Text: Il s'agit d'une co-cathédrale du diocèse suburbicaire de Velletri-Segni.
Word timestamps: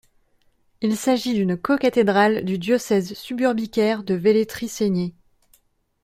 Il 0.81 0.97
s'agit 0.97 1.35
d'une 1.35 1.55
co-cathédrale 1.57 2.43
du 2.43 2.57
diocèse 2.57 3.13
suburbicaire 3.13 4.01
de 4.03 4.15
Velletri-Segni. 4.15 5.13